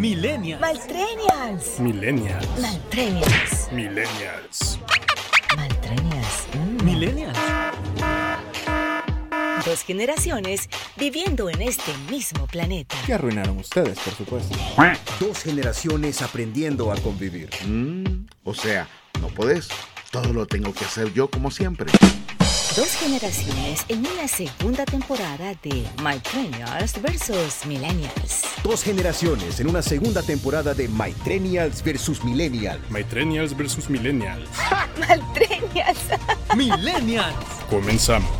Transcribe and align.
Millennials. 0.00 0.62
Maltrenials. 0.62 1.78
Millennials. 1.78 2.58
Maltrenials. 2.58 3.70
Millennials. 3.70 4.78
Maltrenials. 5.54 6.46
Mm. 6.54 6.84
Millennials. 6.86 7.38
Dos 9.66 9.82
generaciones 9.82 10.70
viviendo 10.96 11.50
en 11.50 11.60
este 11.60 11.92
mismo 12.10 12.46
planeta. 12.46 12.96
Que 13.04 13.12
arruinaron 13.12 13.58
ustedes, 13.58 13.98
por 13.98 14.14
supuesto. 14.14 14.56
Dos 15.20 15.42
generaciones 15.42 16.22
aprendiendo 16.22 16.90
a 16.90 16.96
convivir. 16.96 17.50
Mm, 17.66 18.24
o 18.44 18.54
sea, 18.54 18.88
no 19.20 19.28
podés. 19.28 19.68
Todo 20.10 20.32
lo 20.32 20.46
tengo 20.46 20.72
que 20.72 20.86
hacer 20.86 21.12
yo 21.12 21.28
como 21.28 21.50
siempre. 21.50 21.92
Dos 22.76 22.94
generaciones 22.94 23.84
en 23.88 24.06
una 24.06 24.28
segunda 24.28 24.84
temporada 24.84 25.54
de 25.60 25.84
Maltrenials 26.04 27.02
versus 27.02 27.66
Millennials. 27.66 28.44
Dos 28.62 28.84
generaciones 28.84 29.58
en 29.58 29.68
una 29.68 29.82
segunda 29.82 30.22
temporada 30.22 30.72
de 30.72 30.86
Mytrenials 30.86 31.82
vs 31.82 32.22
Millennials. 32.22 32.88
Mytrenials 32.88 33.56
versus 33.56 33.90
Millennials. 33.90 34.48
Maltrenials. 35.00 35.98
Millennials. 36.56 37.34
Comenzamos. 37.68 38.30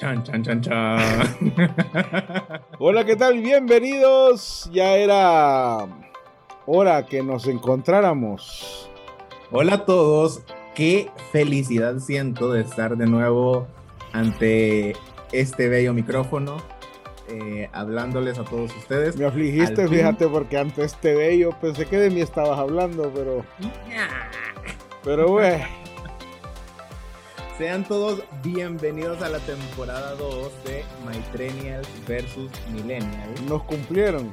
Chan, 0.00 0.24
chan, 0.24 0.42
chan, 0.42 0.62
chan. 0.62 1.54
Hola, 2.78 3.04
¿qué 3.04 3.14
tal? 3.14 3.42
Bienvenidos. 3.42 4.70
Ya 4.72 4.96
era 4.96 5.86
hora 6.64 7.04
que 7.04 7.22
nos 7.22 7.46
encontráramos. 7.46 8.88
Hola 9.50 9.74
a 9.74 9.84
todos, 9.84 10.42
qué 10.78 11.10
felicidad 11.32 11.98
siento 11.98 12.52
de 12.52 12.60
estar 12.62 12.96
de 12.96 13.06
nuevo 13.06 13.66
ante 14.12 14.94
este 15.32 15.68
bello 15.68 15.92
micrófono, 15.92 16.56
eh, 17.28 17.68
hablándoles 17.72 18.38
a 18.38 18.44
todos 18.44 18.74
ustedes. 18.76 19.16
Me 19.16 19.26
afligiste, 19.26 19.82
Al 19.82 19.88
fin. 19.88 19.98
fíjate, 19.98 20.28
porque 20.28 20.56
ante 20.56 20.84
este 20.84 21.16
bello 21.16 21.50
pensé 21.60 21.84
que 21.86 21.98
de 21.98 22.10
mí 22.10 22.20
estabas 22.20 22.58
hablando, 22.60 23.10
pero. 23.12 23.44
Pero, 25.02 25.28
güey. 25.28 25.60
Sean 27.58 27.82
todos 27.82 28.22
bienvenidos 28.44 29.20
a 29.20 29.28
la 29.30 29.40
temporada 29.40 30.14
2 30.14 30.52
de 30.64 30.84
Mytrenials 31.08 31.88
versus 32.06 32.52
Millennials. 32.70 33.42
Nos 33.48 33.64
cumplieron. 33.64 34.32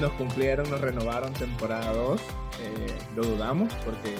Nos 0.00 0.10
cumplieron, 0.12 0.70
nos 0.70 0.80
renovaron 0.80 1.30
temporada 1.34 1.92
2. 1.92 2.20
eh, 2.20 2.24
lo 3.16 3.22
dudamos 3.22 3.70
porque 3.84 4.14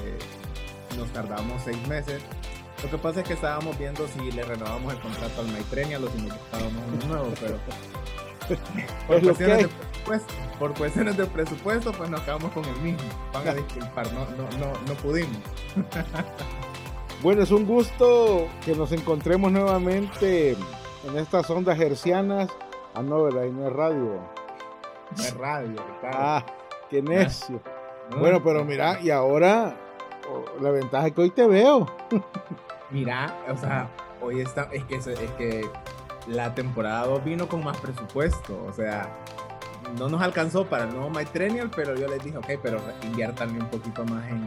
nos 0.96 1.12
tardamos 1.12 1.62
seis 1.62 1.86
meses. 1.88 2.22
Lo 2.82 2.90
que 2.90 2.98
pasa 2.98 3.20
es 3.20 3.26
que 3.26 3.34
estábamos 3.34 3.78
viendo 3.78 4.06
si 4.08 4.30
le 4.32 4.42
renovamos 4.42 4.92
el 4.92 5.00
contrato 5.00 5.40
al 5.40 5.48
Mytrenial 5.48 6.04
o 6.04 6.10
si 6.10 6.18
nos 6.22 6.36
buscábamos 6.36 6.82
uno 6.92 7.06
nuevo, 7.06 7.34
pero 7.40 7.56
por 9.06 9.22
cuestiones, 9.22 9.58
de 9.58 9.68
presupuesto, 9.68 10.34
por 10.58 10.74
cuestiones 10.74 11.16
de 11.16 11.26
presupuesto, 11.26 11.92
pues 11.92 12.10
nos 12.10 12.20
quedamos 12.22 12.52
con 12.52 12.64
el 12.64 12.76
mismo. 12.82 13.08
Van 13.32 13.48
a 13.48 13.54
disculpar, 13.54 14.12
no, 14.12 14.26
no, 14.36 14.58
no, 14.58 14.72
no 14.86 14.94
pudimos. 14.94 15.38
Bueno, 17.22 17.42
es 17.42 17.50
un 17.52 17.64
gusto 17.64 18.48
que 18.66 18.74
nos 18.74 18.92
encontremos 18.92 19.50
nuevamente 19.50 20.50
en 20.50 21.16
estas 21.16 21.48
ondas 21.48 21.80
hercianas. 21.80 22.50
Ah, 22.92 23.00
no, 23.00 23.22
¿verdad? 23.22 23.44
Y 23.44 23.50
no 23.50 23.66
es 23.66 23.72
radio. 23.72 24.20
No 25.16 25.22
es 25.22 25.34
radio. 25.34 25.76
Ah, 26.02 26.44
qué 26.90 27.00
necio. 27.00 27.62
¿no? 28.10 28.18
Bueno, 28.18 28.42
pero 28.44 28.62
mira, 28.62 29.00
y 29.00 29.08
ahora 29.08 29.74
la 30.60 30.70
ventaja 30.70 31.06
es 31.08 31.12
que 31.14 31.20
hoy 31.22 31.30
te 31.30 31.46
veo. 31.46 31.86
Mira, 32.90 33.34
o 33.52 33.56
sea, 33.56 33.88
hoy 34.20 34.40
está, 34.40 34.68
es 34.72 34.84
que, 34.84 34.96
es 34.96 35.06
que 35.38 35.68
la 36.28 36.54
temporada 36.54 37.06
2 37.06 37.24
vino 37.24 37.48
con 37.48 37.64
más 37.64 37.76
presupuesto, 37.78 38.64
o 38.68 38.72
sea, 38.72 39.08
no 39.98 40.08
nos 40.08 40.22
alcanzó 40.22 40.66
para 40.66 40.84
el 40.84 40.90
nuevo 40.94 41.10
MyTrenial, 41.10 41.70
pero 41.70 41.94
yo 41.94 42.06
les 42.08 42.22
dije, 42.24 42.38
ok, 42.38 42.46
pero 42.62 42.78
inviertanle 43.02 43.60
un 43.60 43.68
poquito 43.68 44.04
más 44.04 44.24
en, 44.28 44.36
en- 44.36 44.44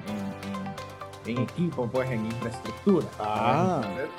en- 1.27 1.37
en 1.37 1.43
equipo, 1.43 1.87
pues, 1.87 2.09
en 2.09 2.25
infraestructura. 2.25 3.05
Ah. 3.19 3.81
Entonces, 3.83 4.09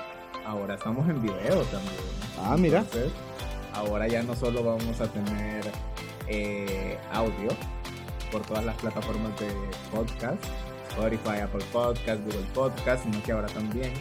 ahora 0.47 0.75
estamos 0.75 1.09
en 1.09 1.23
video 1.23 1.63
también. 1.65 1.95
Ah, 2.45 2.57
mira. 2.59 2.81
Entonces, 2.81 3.13
ahora 3.75 4.07
ya 4.09 4.23
no 4.23 4.37
solo 4.37 4.63
vamos 4.63 5.01
a 5.01 5.07
tener 5.11 5.65
eh, 6.27 6.99
audio 7.13 7.49
por 8.31 8.43
todas 8.43 8.63
las 8.65 8.77
plataformas 8.77 9.31
de 9.41 9.49
podcast, 9.91 10.45
Spotify, 10.91 11.41
Apple 11.43 11.65
Podcast, 11.73 12.23
Google 12.25 12.47
Podcast, 12.55 13.05
sino 13.05 13.23
que 13.23 13.33
ahora 13.33 13.49
también 13.49 13.93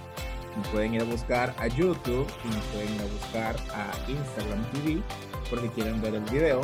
nos 0.57 0.67
pueden 0.69 0.95
ir 0.95 1.01
a 1.01 1.05
buscar 1.05 1.53
a 1.59 1.67
YouTube 1.67 2.27
y 2.43 2.47
nos 2.47 2.63
pueden 2.65 2.95
ir 2.95 3.01
a 3.01 3.05
buscar 3.05 3.55
a 3.73 4.09
Instagram 4.09 4.63
TV 4.71 5.01
porque 5.49 5.69
quieren 5.69 6.01
ver 6.01 6.15
el 6.15 6.23
video 6.23 6.61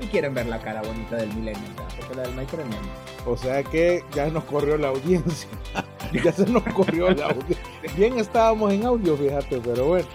y 0.00 0.06
quieren 0.06 0.34
ver 0.34 0.46
la 0.46 0.58
cara 0.60 0.82
bonita 0.82 1.16
del 1.16 1.30
¿verdad? 1.30 1.88
porque 1.98 2.14
la 2.14 2.22
del 2.22 2.36
Micro 2.36 2.64
no. 2.64 3.30
O 3.32 3.36
sea 3.36 3.62
que 3.62 4.04
ya 4.12 4.28
nos 4.28 4.44
corrió 4.44 4.76
la 4.76 4.88
audiencia. 4.88 5.48
ya 6.12 6.32
se 6.32 6.46
nos 6.46 6.62
corrió 6.64 7.10
la 7.10 7.26
audiencia. 7.26 7.64
Bien 7.96 8.18
estábamos 8.18 8.72
en 8.72 8.84
audio, 8.84 9.16
fíjate, 9.16 9.60
pero 9.64 9.86
bueno, 9.86 10.06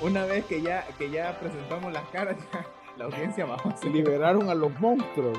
Una 0.00 0.24
vez 0.24 0.44
que 0.46 0.62
ya, 0.62 0.86
que 0.96 1.10
ya 1.10 1.38
presentamos 1.38 1.92
las 1.92 2.08
caras, 2.08 2.36
ya 2.52 2.66
la 2.96 3.04
audiencia 3.06 3.46
se 3.80 3.90
liberaron 3.90 4.48
a 4.48 4.54
los 4.54 4.78
monstruos. 4.80 5.38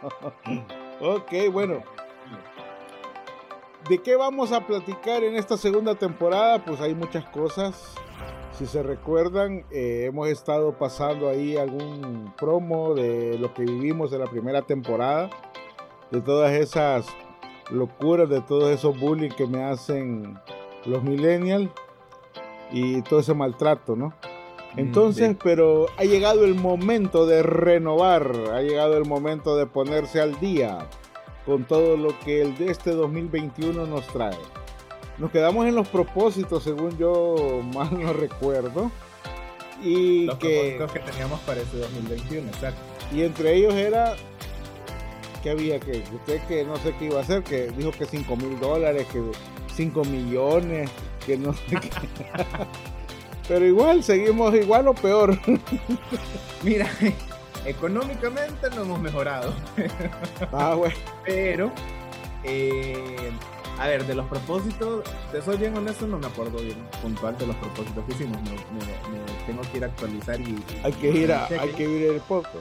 ok, 1.00 1.32
bueno. 1.50 1.82
¿De 3.88 3.98
qué 3.98 4.14
vamos 4.14 4.52
a 4.52 4.64
platicar 4.64 5.24
en 5.24 5.34
esta 5.34 5.56
segunda 5.56 5.96
temporada? 5.96 6.64
Pues 6.64 6.80
hay 6.80 6.94
muchas 6.94 7.24
cosas. 7.26 7.94
Si 8.56 8.66
se 8.66 8.80
recuerdan, 8.82 9.64
eh, 9.72 10.04
hemos 10.06 10.28
estado 10.28 10.78
pasando 10.78 11.28
ahí 11.28 11.56
algún 11.56 12.32
promo 12.38 12.94
de 12.94 13.36
lo 13.38 13.52
que 13.54 13.64
vivimos 13.64 14.12
en 14.12 14.20
la 14.20 14.26
primera 14.26 14.62
temporada, 14.62 15.30
de 16.12 16.20
todas 16.20 16.52
esas 16.52 17.06
locuras, 17.70 18.28
de 18.28 18.40
todos 18.42 18.70
esos 18.70 18.98
bullying 19.00 19.30
que 19.30 19.46
me 19.46 19.64
hacen 19.64 20.38
los 20.84 21.02
millennials 21.02 21.70
y 22.70 23.02
todo 23.02 23.20
ese 23.20 23.34
maltrato, 23.34 23.96
¿no? 23.96 24.12
Entonces, 24.76 25.30
sí. 25.30 25.38
pero 25.42 25.86
ha 25.98 26.04
llegado 26.04 26.44
el 26.44 26.54
momento 26.54 27.26
de 27.26 27.42
renovar, 27.42 28.32
ha 28.52 28.62
llegado 28.62 28.96
el 28.96 29.06
momento 29.06 29.56
de 29.56 29.66
ponerse 29.66 30.20
al 30.20 30.38
día 30.38 30.88
con 31.46 31.64
todo 31.64 31.96
lo 31.96 32.18
que 32.20 32.42
el 32.42 32.56
de 32.56 32.70
este 32.70 32.92
2021 32.92 33.86
nos 33.86 34.06
trae. 34.08 34.36
Nos 35.18 35.30
quedamos 35.30 35.66
en 35.66 35.74
los 35.74 35.88
propósitos, 35.88 36.62
según 36.62 36.96
yo 36.98 37.62
mal 37.74 37.88
no 38.00 38.12
recuerdo. 38.12 38.90
Y 39.82 40.26
Los 40.26 40.38
que 40.38 40.76
propósitos 40.78 40.92
que 40.92 41.10
teníamos 41.12 41.40
para 41.40 41.60
ese 41.60 41.76
2021, 41.78 42.48
exacto. 42.48 42.80
y 43.12 43.22
entre 43.22 43.54
ellos 43.56 43.74
era 43.74 44.14
que 45.42 45.50
había 45.50 45.80
que 45.80 46.04
usted 46.14 46.40
que 46.46 46.64
no 46.64 46.76
sé 46.76 46.94
qué 46.98 47.06
iba 47.06 47.18
a 47.18 47.22
hacer, 47.22 47.42
que 47.42 47.68
dijo 47.76 47.90
que 47.90 48.06
5 48.06 48.36
mil 48.36 48.60
dólares, 48.60 49.06
que 49.12 49.20
5 49.74 50.04
millones, 50.04 50.90
que 51.26 51.36
no 51.36 51.52
sé 51.52 51.80
qué. 51.80 51.90
Pero 53.48 53.66
igual, 53.66 54.04
seguimos 54.04 54.54
igual 54.54 54.86
o 54.88 54.94
peor. 54.94 55.38
Mira, 56.62 56.88
económicamente 57.64 58.68
no 58.70 58.82
hemos 58.82 59.00
mejorado, 59.00 59.52
Ah, 60.52 60.74
bueno. 60.74 60.94
pero, 61.24 61.70
eh, 62.44 63.30
a 63.78 63.86
ver, 63.86 64.04
de 64.06 64.14
los 64.14 64.26
propósitos, 64.26 65.04
te 65.32 65.40
soy 65.42 65.56
bien 65.56 65.76
honesto, 65.76 66.06
no 66.06 66.18
me 66.18 66.26
acuerdo 66.26 66.58
bien 66.58 66.86
puntual 67.00 67.36
de 67.38 67.46
los 67.46 67.56
propósitos 67.56 68.04
que 68.04 68.12
hicimos, 68.12 68.40
me, 68.42 68.50
me- 68.50 69.18
me 69.18 69.44
tengo 69.46 69.62
que 69.70 69.78
ir 69.78 69.84
a 69.84 69.86
actualizar 69.86 70.40
y... 70.40 70.62
Hay 70.84 70.92
que 70.92 71.10
ir 71.10 71.32
a, 71.32 71.46
hay 71.46 71.70
que 71.70 71.82
ir 71.84 72.10
el 72.12 72.20
podcast. 72.20 72.56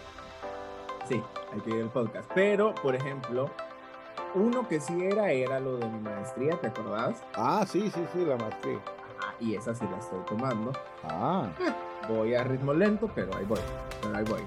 Sí, 1.09 1.21
hay 1.53 1.59
que 1.61 1.69
ir 1.71 1.81
al 1.83 1.89
podcast, 1.89 2.29
pero, 2.33 2.73
por 2.75 2.95
ejemplo, 2.95 3.49
uno 4.35 4.67
que 4.67 4.79
sí 4.79 4.97
era, 5.03 5.31
era 5.31 5.59
lo 5.59 5.77
de 5.77 5.87
mi 5.89 5.99
maestría, 5.99 6.55
¿te 6.61 6.67
acordás? 6.67 7.21
Ah, 7.35 7.65
sí, 7.67 7.91
sí, 7.93 8.01
sí, 8.13 8.23
la 8.25 8.37
maestría. 8.37 8.79
Ah, 9.23 9.33
y 9.39 9.55
esa 9.55 9.75
sí 9.75 9.85
la 9.91 9.97
estoy 9.97 10.19
tomando. 10.27 10.71
Ah, 11.03 11.47
Voy 12.07 12.33
a 12.33 12.43
ritmo 12.43 12.73
lento, 12.73 13.09
pero 13.13 13.35
ahí 13.37 13.45
voy. 13.45 13.59
Pero 14.01 14.15
ahí 14.17 14.23
voy. 14.23 14.41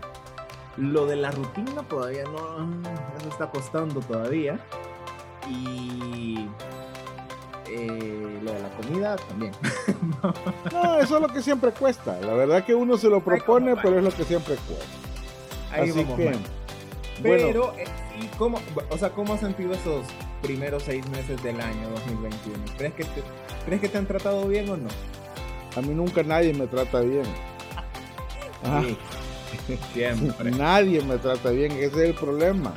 Lo 0.76 1.06
de 1.06 1.16
la 1.16 1.30
rutina 1.30 1.82
todavía 1.88 2.24
no. 2.24 2.82
Eso 3.18 3.28
está 3.28 3.50
costando 3.50 4.00
todavía. 4.00 4.58
Y. 5.48 6.48
eh, 7.68 8.40
lo 8.42 8.52
de 8.52 8.60
la 8.60 8.68
comida 8.70 9.16
también. 9.16 9.52
no, 10.72 10.98
eso 11.00 11.16
es 11.16 11.22
lo 11.22 11.28
que 11.28 11.42
siempre 11.42 11.70
cuesta. 11.72 12.18
La 12.20 12.34
verdad 12.34 12.64
que 12.64 12.74
uno 12.74 12.96
se 12.96 13.08
lo 13.08 13.20
propone, 13.20 13.76
pero 13.76 13.98
es 13.98 14.04
lo 14.04 14.10
que 14.10 14.24
siempre 14.24 14.56
cuesta. 14.56 14.84
Ahí 15.72 15.90
Así 15.90 16.02
vamos 16.02 16.16
que, 16.16 16.24
bueno, 16.24 16.38
Pero, 17.22 17.74
eh, 17.76 17.84
¿y 18.20 18.26
cómo, 18.36 18.58
o 18.90 18.98
sea, 18.98 19.10
¿cómo 19.10 19.34
has 19.34 19.40
sentido 19.40 19.72
esos 19.72 20.04
primeros 20.42 20.84
seis 20.84 21.08
meses 21.08 21.42
del 21.42 21.60
año 21.60 21.88
2021? 21.90 22.64
¿Crees 22.76 22.94
que 22.94 23.04
te, 23.04 23.22
¿crees 23.66 23.80
que 23.80 23.88
te 23.88 23.98
han 23.98 24.06
tratado 24.06 24.46
bien 24.46 24.68
o 24.70 24.76
no? 24.76 24.88
a 25.76 25.80
mí 25.80 25.92
nunca 25.92 26.22
nadie 26.22 26.54
me 26.54 26.68
trata 26.68 27.00
bien. 27.00 27.24
Ah, 28.64 28.80
Sí, 28.84 28.96
siempre. 29.92 30.50
Nadie 30.52 31.02
me 31.02 31.16
trata 31.18 31.50
bien, 31.50 31.72
ese 31.72 31.86
es 31.86 31.96
el 31.96 32.14
problema. 32.14 32.72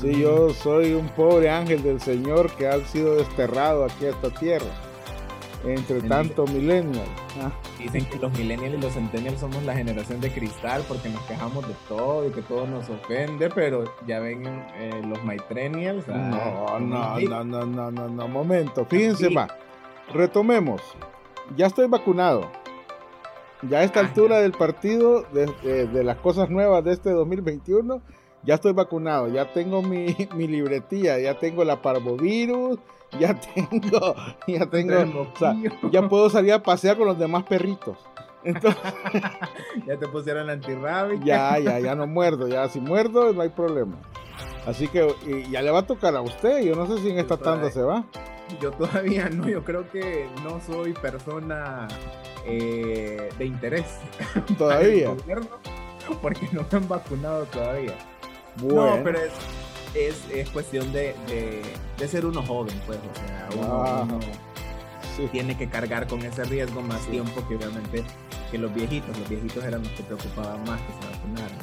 Si 0.00 0.18
yo 0.18 0.50
soy 0.50 0.94
un 0.94 1.08
pobre 1.10 1.50
ángel 1.50 1.82
del 1.82 2.00
Señor 2.00 2.50
que 2.56 2.66
ha 2.66 2.82
sido 2.86 3.16
desterrado 3.16 3.84
aquí 3.84 4.06
a 4.06 4.10
esta 4.10 4.30
tierra. 4.30 4.66
entre 5.62 6.00
tanto 6.00 6.46
millennial. 6.46 7.04
Ah, 7.42 7.50
Dicen 7.78 8.06
que 8.06 8.16
los 8.18 8.32
millennials 8.32 8.74
y 8.78 8.80
los 8.80 8.94
centennials 8.94 9.40
somos 9.40 9.62
la 9.64 9.74
generación 9.74 10.18
de 10.22 10.30
cristal 10.32 10.82
porque 10.88 11.10
nos 11.10 11.20
quejamos 11.24 11.68
de 11.68 11.74
todo 11.86 12.26
y 12.26 12.30
que 12.30 12.40
todo 12.40 12.66
nos 12.66 12.88
ofende, 12.88 13.50
pero 13.50 13.84
ya 14.06 14.20
ven 14.20 14.42
eh, 14.78 15.02
los 15.06 15.22
maitrenials. 15.22 16.08
no, 16.08 16.78
no, 16.80 17.18
sí. 17.18 17.26
no, 17.26 17.44
no, 17.44 17.66
no, 17.66 17.90
no, 17.90 18.08
no, 18.08 18.26
momento. 18.28 18.86
Fíjense, 18.86 19.28
Sí. 19.28 19.34
va. 19.34 19.48
Retomemos. 20.14 20.80
Ya 21.58 21.66
estoy 21.66 21.88
vacunado. 21.88 22.50
Ya 23.68 23.78
a 23.78 23.82
esta 23.84 24.00
Ah, 24.00 24.04
altura 24.04 24.38
del 24.40 24.52
partido, 24.52 25.22
de, 25.32 25.46
de- 25.62 25.86
de 25.86 26.04
las 26.04 26.16
cosas 26.18 26.48
nuevas 26.50 26.82
de 26.84 26.92
este 26.92 27.10
2021, 27.10 28.00
ya 28.42 28.54
estoy 28.54 28.72
vacunado. 28.72 29.28
Ya 29.28 29.52
tengo 29.52 29.82
mi, 29.82 30.16
mi 30.34 30.46
libretilla, 30.46 31.18
ya 31.18 31.38
tengo 31.38 31.64
la 31.64 31.82
parvovirus, 31.82 32.78
ya 33.18 33.38
tengo, 33.54 34.14
ya 34.46 34.66
tengo, 34.66 35.22
o 35.22 35.38
sea, 35.38 35.54
ya 35.90 36.08
puedo 36.08 36.30
salir 36.30 36.52
a 36.54 36.62
pasear 36.62 36.96
con 36.96 37.06
los 37.06 37.18
demás 37.18 37.44
perritos. 37.44 37.98
Entonces, 38.42 38.80
ya 39.86 39.98
te 39.98 40.08
pusieron 40.08 40.46
la 40.46 40.54
antirrábica. 40.54 41.22
ya, 41.24 41.58
ya, 41.58 41.78
ya 41.80 41.94
no 41.94 42.06
muerdo, 42.06 42.48
ya 42.48 42.66
si 42.68 42.80
muerdo 42.80 43.32
no 43.34 43.42
hay 43.42 43.50
problema. 43.50 43.96
Así 44.66 44.88
que 44.88 45.14
ya 45.50 45.60
le 45.60 45.70
va 45.70 45.80
a 45.80 45.86
tocar 45.86 46.14
a 46.16 46.22
usted, 46.22 46.62
yo 46.62 46.74
no 46.76 46.86
sé 46.86 46.98
si 47.02 47.10
en 47.10 47.18
esta 47.18 47.36
tanda 47.36 47.70
se 47.70 47.82
va. 47.82 48.04
Yo 48.60 48.70
todavía 48.72 49.28
no, 49.30 49.48
yo 49.48 49.64
creo 49.64 49.90
que 49.90 50.28
no 50.42 50.60
soy 50.60 50.92
persona 50.94 51.88
eh, 52.46 53.28
de 53.38 53.44
interés. 53.44 53.86
Todavía. 54.58 55.14
Porque 56.22 56.48
no 56.52 56.66
me 56.70 56.78
han 56.78 56.88
vacunado 56.88 57.44
todavía. 57.46 57.94
Bueno, 58.56 58.96
No, 58.96 59.04
pero 59.04 59.18
es, 59.20 59.32
es, 59.94 60.24
es 60.34 60.50
cuestión 60.50 60.92
de, 60.92 61.14
de, 61.28 61.62
de 61.98 62.08
ser 62.08 62.26
uno 62.26 62.42
joven, 62.42 62.80
pues. 62.86 62.98
O 62.98 63.14
sea, 63.14 63.48
uno, 63.56 64.02
uno 64.16 64.20
sí. 65.16 65.28
tiene 65.30 65.56
que 65.56 65.68
cargar 65.68 66.06
con 66.08 66.20
ese 66.22 66.44
riesgo 66.44 66.82
más 66.82 67.06
tiempo 67.06 67.46
que 67.46 67.56
obviamente 67.56 68.04
que 68.50 68.58
los 68.58 68.72
viejitos. 68.74 69.16
Los 69.18 69.28
viejitos 69.28 69.64
eran 69.64 69.82
los 69.82 69.92
que 69.92 70.02
preocupaban 70.02 70.64
más 70.64 70.80
que 70.80 70.92
se 70.94 71.12
vacunaran. 71.12 71.58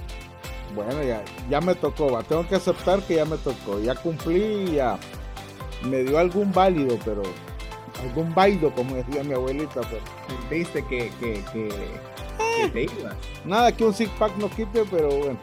Bueno, 0.75 1.03
ya, 1.03 1.23
ya 1.49 1.61
me 1.61 1.75
tocó, 1.75 2.11
va. 2.11 2.23
Tengo 2.23 2.47
que 2.47 2.55
aceptar 2.55 3.01
que 3.03 3.15
ya 3.15 3.25
me 3.25 3.37
tocó. 3.37 3.79
Ya 3.79 3.95
cumplí, 3.95 4.73
ya. 4.75 4.97
Me 5.83 6.03
dio 6.03 6.17
algún 6.17 6.51
válido, 6.51 6.97
pero. 7.05 7.23
Algún 8.03 8.33
válido, 8.35 8.71
como 8.73 8.95
decía 8.95 9.23
mi 9.23 9.33
abuelita. 9.33 9.81
Pero, 9.89 10.01
Viste 10.49 10.83
que, 10.85 11.11
que, 11.19 11.43
que, 11.51 11.69
que 12.61 12.69
te 12.69 12.83
ibas. 12.83 13.15
nada 13.43 13.71
que 13.71 13.83
un 13.83 13.93
six 13.93 14.09
pack 14.19 14.35
no 14.37 14.49
quite, 14.49 14.83
pero 14.89 15.09
bueno. 15.09 15.39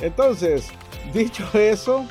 Entonces, 0.00 0.70
dicho 1.12 1.44
eso, 1.54 2.04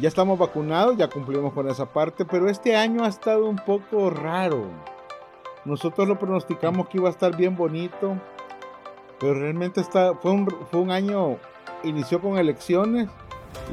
ya 0.00 0.08
estamos 0.08 0.38
vacunados, 0.38 0.96
ya 0.96 1.08
cumplimos 1.08 1.52
con 1.52 1.68
esa 1.68 1.86
parte, 1.86 2.24
pero 2.24 2.48
este 2.48 2.76
año 2.76 3.04
ha 3.04 3.08
estado 3.08 3.46
un 3.46 3.56
poco 3.56 4.10
raro. 4.10 4.66
Nosotros 5.64 6.08
lo 6.08 6.18
pronosticamos 6.18 6.88
que 6.88 6.98
iba 6.98 7.08
a 7.08 7.12
estar 7.12 7.36
bien 7.36 7.56
bonito, 7.56 8.16
pero 9.18 9.34
realmente 9.34 9.80
está, 9.80 10.14
fue, 10.14 10.30
un, 10.30 10.46
fue 10.70 10.80
un 10.80 10.90
año, 10.90 11.36
inició 11.82 12.20
con 12.20 12.38
elecciones 12.38 13.08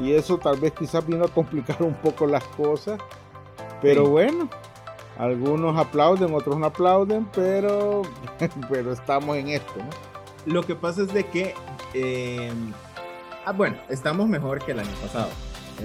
y 0.02 0.12
eso 0.12 0.38
tal 0.38 0.58
vez 0.58 0.72
quizás 0.72 1.06
vino 1.06 1.24
a 1.24 1.28
complicar 1.28 1.82
un 1.82 1.94
poco 1.94 2.26
las 2.26 2.44
cosas, 2.44 2.98
pero 3.82 4.04
Sí. 4.04 4.10
bueno, 4.10 4.48
algunos 5.18 5.76
aplauden, 5.76 6.34
otros 6.34 6.56
no 6.58 6.66
aplauden, 6.66 7.28
pero, 7.34 8.02
pero 8.70 8.92
estamos 8.92 9.36
en 9.36 9.48
esto, 9.48 9.74
¿no? 9.78 10.52
Lo 10.52 10.62
que 10.62 10.74
pasa 10.74 11.02
es 11.02 11.12
de 11.12 11.24
que, 11.26 11.54
eh, 11.94 12.50
ah, 13.44 13.52
bueno, 13.52 13.76
estamos 13.88 14.28
mejor 14.28 14.64
que 14.64 14.72
el 14.72 14.80
año 14.80 14.94
pasado. 15.02 15.28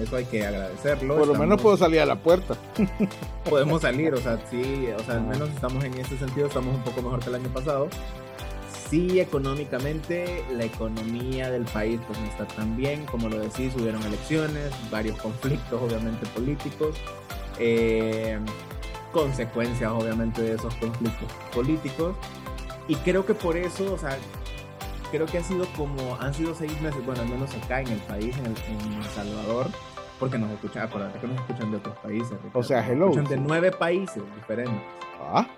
Eso 0.00 0.16
hay 0.16 0.24
que 0.24 0.44
agradecerlo. 0.44 1.16
Por 1.16 1.28
lo 1.28 1.34
menos 1.34 1.60
puedo 1.62 1.76
salir 1.76 2.00
a 2.00 2.06
la 2.06 2.16
puerta. 2.16 2.56
podemos 3.48 3.82
salir, 3.82 4.12
o 4.14 4.16
sea, 4.16 4.38
sí, 4.50 4.88
o 4.96 5.02
sea, 5.04 5.14
al 5.16 5.22
menos 5.22 5.48
estamos 5.50 5.84
en 5.84 5.94
ese 5.94 6.16
sentido, 6.18 6.46
estamos 6.48 6.74
un 6.74 6.82
poco 6.82 7.02
mejor 7.02 7.20
que 7.20 7.28
el 7.28 7.36
año 7.36 7.48
pasado. 7.50 7.88
Sí, 8.94 9.18
económicamente, 9.18 10.44
la 10.52 10.66
economía 10.66 11.50
del 11.50 11.64
país 11.64 11.98
pues 12.06 12.16
no 12.16 12.26
está 12.26 12.46
tan 12.46 12.76
bien, 12.76 13.04
como 13.06 13.28
lo 13.28 13.40
decís, 13.40 13.74
hubieron 13.74 14.00
elecciones, 14.04 14.70
varios 14.88 15.18
conflictos 15.20 15.82
obviamente 15.82 16.24
políticos, 16.26 16.94
eh, 17.58 18.38
consecuencias 19.10 19.90
obviamente 19.90 20.42
de 20.42 20.54
esos 20.54 20.72
conflictos 20.76 21.28
políticos, 21.52 22.14
y 22.86 22.94
creo 22.94 23.26
que 23.26 23.34
por 23.34 23.56
eso, 23.56 23.94
o 23.94 23.98
sea, 23.98 24.16
creo 25.10 25.26
que 25.26 25.38
ha 25.38 25.42
sido 25.42 25.66
como, 25.76 26.14
han 26.20 26.32
sido 26.32 26.54
seis 26.54 26.80
meses, 26.80 27.04
bueno, 27.04 27.22
al 27.22 27.28
menos 27.28 27.52
acá 27.64 27.80
en 27.80 27.88
el 27.88 27.98
país, 27.98 28.36
en 28.38 28.46
El, 28.46 28.54
en 28.86 29.02
El 29.02 29.08
Salvador, 29.10 29.66
porque 30.20 30.38
nos 30.38 30.52
escuchan, 30.52 30.84
acuérdate 30.84 31.18
que 31.18 31.26
nos 31.26 31.40
escuchan 31.40 31.72
de 31.72 31.78
otros 31.78 31.98
países. 31.98 32.30
Ricardo. 32.30 32.62
sea, 32.62 32.82
Nos 32.82 32.90
hello. 32.90 33.10
escuchan 33.10 33.24
de 33.28 33.36
nueve 33.38 33.72
países 33.72 34.22
diferentes. 34.36 34.80
Ah, 35.20 35.48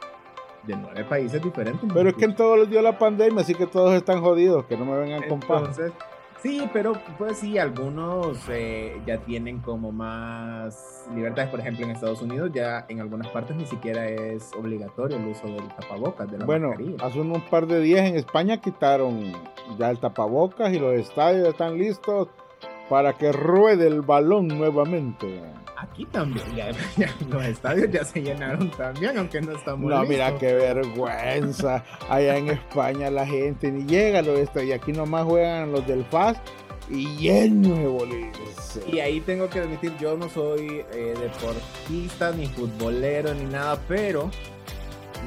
De 0.67 0.77
nueve 0.77 1.05
países 1.05 1.41
diferentes. 1.43 1.89
pero 1.95 2.09
es 2.11 2.15
que 2.17 2.25
en 2.25 2.35
todos 2.35 2.59
les 2.59 2.71
dio 2.71 2.83
la 2.83 2.99
pandemia, 2.99 3.41
así 3.43 3.55
que 3.55 3.67
todos 3.67 3.95
están 3.95 4.21
jodidos, 4.21 4.65
que 4.67 4.77
no 4.77 4.85
me 4.85 4.97
vengan 4.99 5.23
con. 5.29 5.35
Entonces, 5.43 5.93
sí, 6.43 6.69
pero 6.73 6.95
pues 7.19 7.39
sí, 7.39 7.57
algunos 7.59 8.39
eh, 8.49 9.01
ya 9.07 9.19
tienen 9.19 9.61
como 9.61 9.93
más 9.93 11.07
libertades. 11.15 11.51
Por 11.51 11.61
ejemplo, 11.61 11.85
en 11.85 11.93
Estados 11.93 12.21
Unidos 12.23 12.51
ya 12.53 12.85
en 12.89 13.01
algunas 13.01 13.29
partes 13.29 13.57
ni 13.57 13.67
siquiera 13.67 14.07
es 14.09 14.51
obligatorio 14.59 15.17
el 15.19 15.27
uso 15.27 15.47
del 15.47 15.69
tapabocas, 15.69 16.31
de 16.31 16.39
la 16.39 16.45
Bueno, 16.47 16.69
mascarilla. 16.69 17.07
hace 17.07 17.21
un 17.21 17.41
par 17.49 17.67
de 17.67 17.81
días 17.81 18.09
en 18.09 18.17
España 18.17 18.61
quitaron 18.61 19.33
ya 19.79 19.91
el 19.91 19.99
tapabocas 19.99 20.73
y 20.73 20.79
los 20.79 20.95
estadios 20.95 21.49
están 21.49 21.79
listos 21.79 22.29
para 22.89 23.13
que 23.15 23.31
ruede 23.33 23.87
el 23.87 24.03
balón 24.03 24.49
nuevamente. 24.49 25.43
Aquí 25.79 26.07
también, 26.07 26.47
ya, 26.57 26.71
ya 26.97 27.15
los 27.29 27.45
estadios 27.45 27.91
ya 27.91 28.05
se 28.05 28.23
llenaron 28.23 28.71
también, 28.71 29.19
aunque 29.19 29.41
no 29.43 29.53
estamos 29.53 29.91
No, 29.91 30.03
mira 30.05 30.37
qué 30.39 30.55
vergüenza. 30.55 31.85
Allá 32.09 32.37
en 32.39 32.49
España 32.49 33.11
la 33.11 33.27
gente 33.27 33.71
ni 33.71 33.85
llega 33.85 34.21
a 34.21 34.23
los 34.23 34.39
estadios. 34.39 34.71
Y 34.71 34.73
aquí 34.73 34.93
nomás 34.93 35.25
juegan 35.25 35.73
los 35.73 35.87
del 35.87 36.05
FAS 36.07 36.39
y 36.89 37.07
lleno 37.17 37.75
de 37.77 37.87
bolillos. 37.89 38.81
Y 38.91 39.01
ahí 39.01 39.21
tengo 39.21 39.49
que 39.51 39.59
admitir, 39.61 39.93
yo 39.99 40.17
no 40.17 40.29
soy 40.29 40.85
eh, 40.93 41.15
deportista, 41.21 42.31
ni 42.33 42.47
futbolero, 42.47 43.35
ni 43.35 43.45
nada, 43.45 43.79
pero 43.89 44.31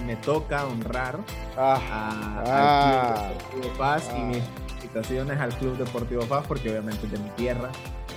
me 0.06 0.16
toca 0.18 0.66
honrar 0.66 1.20
Ah, 1.58 1.80
a, 1.92 2.44
Ah. 2.46 3.30
al 3.30 3.34
Club 3.38 3.62
Deportivo 3.64 3.78
Paz 3.78 4.10
y 4.16 4.20
Ah. 4.22 4.24
mis 4.26 4.44
felicitaciones 4.68 5.40
al 5.40 5.50
Club 5.56 5.78
Deportivo 5.78 6.22
Paz, 6.26 6.46
porque 6.48 6.70
obviamente 6.70 7.06
es 7.06 7.12
de 7.12 7.20
mi 7.20 7.30
tierra, 7.32 7.70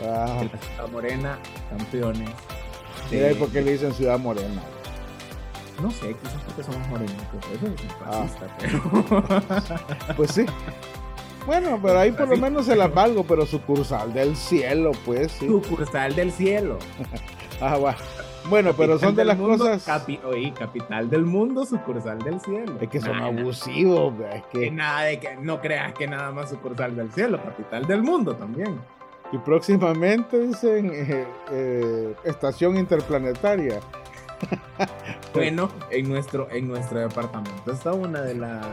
ah. 0.05 0.43
la 0.53 0.59
Ciudad 0.59 0.89
Morena, 0.91 1.39
campeones. 1.71 2.31
Mira, 3.11 3.33
¿y 3.33 3.35
por 3.35 3.49
qué 3.51 3.61
le 3.63 3.73
dicen 3.73 3.93
Ciudad 3.95 4.19
Morena? 4.19 4.63
No 5.83 5.91
sé, 5.91 6.15
quizás 6.23 6.43
porque 6.47 6.63
somos 6.63 6.87
morenos, 6.89 7.15
pues 7.33 7.45
eso 7.57 7.67
es 7.67 7.93
Ah. 8.05 8.23
racista, 8.23 8.47
pero... 8.59 10.15
Pues 10.17 10.31
sí. 10.33 10.47
Bueno, 11.47 11.79
pero 11.83 11.99
ahí 11.99 12.13
por 12.13 12.29
lo 12.29 12.37
menos 12.37 12.67
se 12.67 12.77
las 12.77 12.93
valgo, 12.95 13.25
pero 13.25 13.45
sucursal 13.47 14.13
del 14.13 14.37
cielo, 14.37 14.93
pues 15.05 15.33
sí. 15.33 15.47
Sucursal 15.49 16.15
del 16.15 16.33
cielo. 16.33 16.79
Ah, 17.65 17.77
va. 17.79 17.95
Bueno, 18.51 18.73
pero 18.77 18.99
son 18.99 19.15
de 19.15 19.25
las 19.25 19.39
mundo, 19.39 19.57
cosas. 19.65 19.87
capi- 19.87 20.19
oye, 20.25 20.53
capital 20.53 21.09
del 21.09 21.25
mundo, 21.25 21.65
sucursal 21.65 22.19
del 22.19 22.41
cielo. 22.41 22.73
Es 22.81 22.89
que 22.89 23.01
son 23.01 23.19
Nah, 23.19 23.27
abusivos, 23.27 24.15
es 24.35 24.43
que 24.53 24.59
que. 24.63 24.71
nada 24.73 25.03
de 25.03 25.21
que 25.21 25.37
no 25.37 25.61
creas 25.61 25.93
que 25.95 26.09
nada 26.09 26.33
más 26.33 26.51
sucursal 26.51 26.97
del 26.97 27.13
cielo, 27.13 27.41
capital 27.41 27.87
del 27.87 28.03
mundo 28.03 28.35
también. 28.35 28.81
Y 29.33 29.39
próximamente 29.39 30.39
dicen 30.39 30.91
eh, 30.93 31.27
eh, 31.51 32.15
estación 32.25 32.77
interplanetaria. 32.77 33.81
Bueno, 35.33 35.71
en 35.91 36.11
nuestro, 36.11 36.51
en 36.51 36.69
nuestro 36.69 37.01
departamento 37.01 37.73
está 37.73 37.95
una 37.95 38.21
de 38.21 38.35
las 38.35 38.67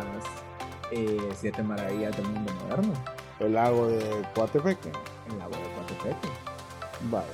eh, 0.91 1.17
siete 1.33 1.63
maravillas 1.63 2.17
del 2.17 2.25
mundo 2.27 2.51
moderno, 2.63 2.93
El 3.39 3.53
lago 3.53 3.87
de 3.87 4.03
Coatepeque. 4.35 4.91
el 5.31 5.37
lago 5.39 5.51
de 5.51 5.71
Coatepeque. 5.75 6.27
Vaya. 7.09 7.25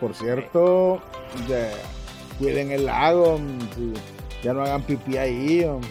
Por 0.00 0.14
cierto, 0.14 1.00
ya, 1.48 1.70
cuiden 2.38 2.72
el 2.72 2.84
lago. 2.84 3.40
Ya 4.42 4.52
no 4.52 4.62
hagan 4.62 4.82
pipí 4.82 5.16
ahí. 5.16 5.64
hombre. 5.64 5.88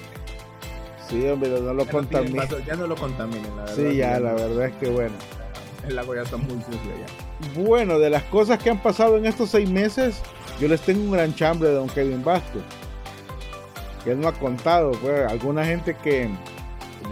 Sí, 1.09 1.27
hombre, 1.27 1.49
no 1.49 1.73
lo 1.73 1.85
contaminen. 1.87 2.47
ya 2.65 2.75
no 2.75 2.85
lo 2.85 2.95
contaminen, 2.95 3.55
la 3.55 3.63
verdad. 3.63 3.75
Sí, 3.75 3.95
ya, 3.95 4.19
la 4.19 4.33
verdad 4.33 4.65
es 4.67 4.75
que 4.75 4.89
bueno. 4.89 5.15
El 5.89 5.95
lago 5.95 6.15
ya 6.15 6.21
está 6.23 6.37
muy 6.37 6.61
sucio 6.63 6.91
ya. 6.99 7.59
Bueno, 7.61 7.99
de 7.99 8.09
las 8.09 8.23
cosas 8.23 8.59
que 8.61 8.69
han 8.69 8.81
pasado 8.81 9.17
en 9.17 9.25
estos 9.25 9.49
seis 9.49 9.69
meses, 9.69 10.21
yo 10.59 10.67
les 10.67 10.81
tengo 10.81 11.01
un 11.01 11.11
gran 11.11 11.33
chambre 11.35 11.69
de 11.69 11.75
don 11.75 11.87
Kevin 11.89 12.23
Vázquez. 12.23 12.61
Que 14.03 14.11
él 14.11 14.19
no 14.19 14.27
ha 14.27 14.33
contado, 14.33 14.91
pues, 15.01 15.29
alguna 15.29 15.65
gente 15.65 15.95
que 15.95 16.29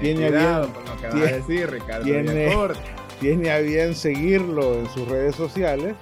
Tiene 0.02 0.28
cuidado 0.30 0.68
bien- 0.68 0.74
con 0.74 0.86
lo 0.86 1.02
que 1.02 1.08
tiene- 1.08 1.22
vas 1.22 1.32
a 1.32 1.36
decir, 1.36 1.70
Ricardo. 1.72 2.04
tiene- 2.04 3.52
a 3.52 3.60
bien 3.60 3.96
seguirlo 3.96 4.74
en 4.76 4.90
sus 4.90 5.08
redes 5.08 5.36
sociales, 5.36 5.96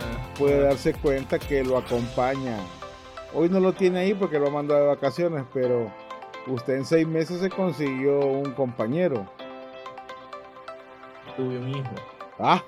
Ah, 0.00 0.34
puede 0.38 0.58
ah. 0.60 0.68
darse 0.68 0.92
cuenta 0.94 1.38
que 1.38 1.62
lo 1.64 1.78
acompaña. 1.78 2.58
Hoy 3.34 3.48
no 3.48 3.60
lo 3.60 3.72
tiene 3.72 4.00
ahí 4.00 4.14
porque 4.14 4.38
lo 4.38 4.48
ha 4.48 4.50
mandado 4.50 4.80
de 4.82 4.86
vacaciones, 4.88 5.44
pero 5.52 5.90
usted 6.46 6.74
en 6.74 6.84
seis 6.84 7.06
meses 7.06 7.40
se 7.40 7.50
consiguió 7.50 8.18
un 8.20 8.52
compañero. 8.52 9.26
Tuve 11.36 11.58
un 11.58 11.68
hijo. 11.68 11.90
Ah, 12.38 12.62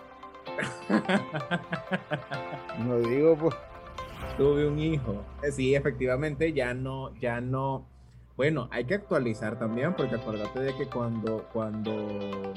no 2.78 2.98
digo, 2.98 3.36
pues. 3.36 3.54
Tuve 4.36 4.66
un 4.66 4.78
hijo. 4.78 5.24
Eh, 5.42 5.52
Sí, 5.52 5.74
efectivamente, 5.74 6.52
ya 6.52 6.74
no, 6.74 7.14
ya 7.16 7.40
no. 7.40 7.86
Bueno, 8.36 8.68
hay 8.70 8.84
que 8.84 8.94
actualizar 8.94 9.58
también, 9.58 9.94
porque 9.94 10.14
acuérdate 10.14 10.60
de 10.60 10.74
que 10.76 10.86
cuando, 10.86 11.48
cuando 11.52 12.52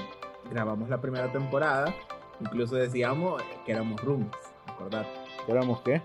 grabamos 0.52 0.90
la 0.90 1.02
primera 1.02 1.32
temporada, 1.32 1.94
incluso 2.40 2.76
decíamos 2.76 3.42
que 3.66 3.72
éramos 3.72 4.00
roomies, 4.02 4.30
acordate. 4.68 5.10
¿Qué 5.46 5.52
éramos 5.52 5.82
qué? 5.82 6.02